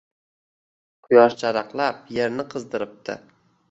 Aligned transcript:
Quyosh 1.09 1.37
charaqlab, 1.43 2.03
yerni 2.19 2.51
qizdiribdi 2.57 3.25